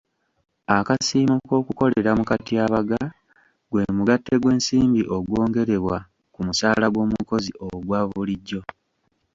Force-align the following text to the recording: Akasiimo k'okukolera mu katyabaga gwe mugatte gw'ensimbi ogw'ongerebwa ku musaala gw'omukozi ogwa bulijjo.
Akasiimo 0.77 1.35
k'okukolera 1.47 2.11
mu 2.19 2.23
katyabaga 2.29 3.01
gwe 3.71 3.83
mugatte 3.97 4.33
gw'ensimbi 4.41 5.01
ogw'ongerebwa 5.15 5.97
ku 6.33 6.39
musaala 6.45 6.85
gw'omukozi 6.93 7.51
ogwa 7.67 7.99
bulijjo. 8.09 8.61